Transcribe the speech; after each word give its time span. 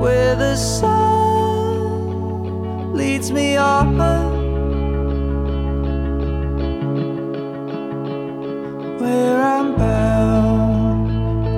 Where 0.00 0.34
the 0.36 0.56
sun 0.56 0.94
leads 2.94 3.30
me 3.30 3.56
on. 3.56 3.98
Where 9.00 9.40
I'm 9.42 9.76
bound 9.76 11.10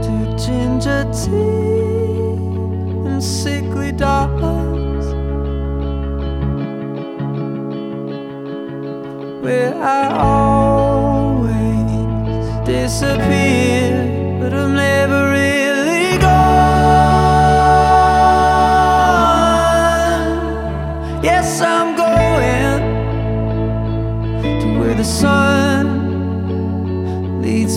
to 0.04 0.11
ginger 0.45 1.04
tea 1.12 2.36
and 3.08 3.22
sickly 3.22 3.93
dogs. 3.93 5.07
Where 9.45 9.75
I 9.75 10.08
always 10.18 11.50
disappear, 12.67 13.60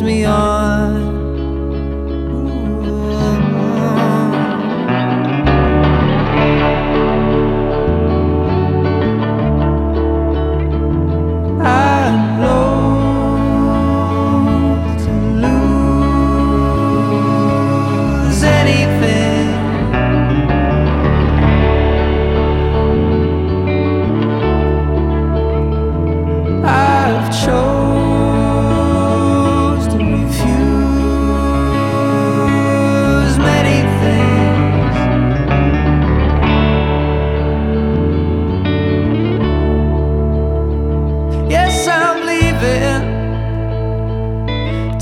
me 0.03 0.25
on. 0.25 0.52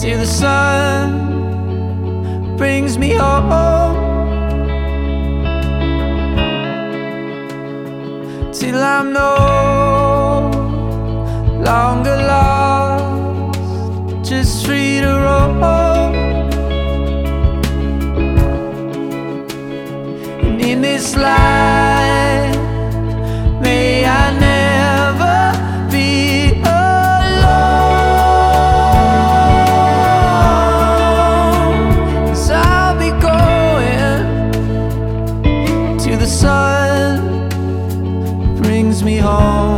Till 0.02 0.18
the 0.18 0.26
sun 0.26 1.08
brings 2.58 2.98
me 2.98 3.14
home. 3.14 3.96
Till 8.52 8.78
I'm 8.78 9.14
no 9.14 10.50
longer 11.64 12.18
lost, 12.34 13.60
just 14.28 14.66
free 14.66 15.02
to 15.02 15.14
roam. 15.26 15.64
And 20.42 20.60
in 20.62 20.82
this 20.82 21.16
life, 21.16 21.81
home. 39.22 39.71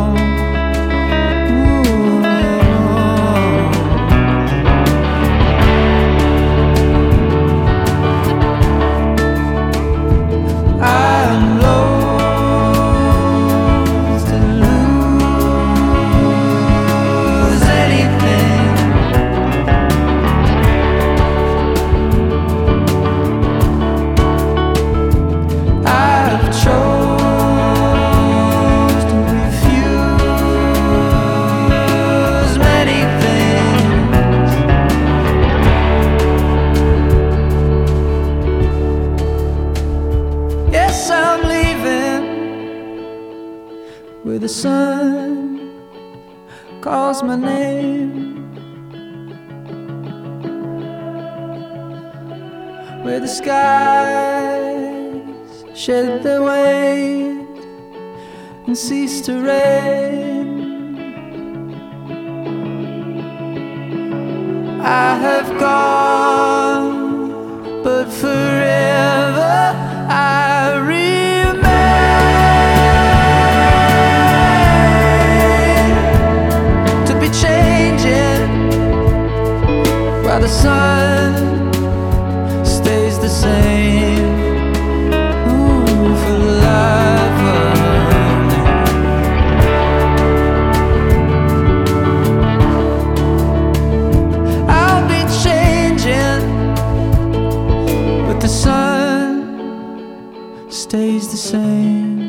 Where 44.24 44.40
the 44.40 44.48
sun 44.48 45.60
calls 46.82 47.22
my 47.24 47.36
name. 47.36 48.52
Where 53.04 53.20
the 53.20 53.28
skies 53.28 54.64
shed 55.76 56.24
their 56.24 56.42
weight 56.42 57.46
and 58.66 58.78
cease 58.78 59.20
to 59.26 59.42
rain. 59.42 60.64
I 64.82 65.16
have 65.18 65.60
gone 65.60 65.93
stays 100.94 101.32
the 101.32 101.38
same. 101.38 102.23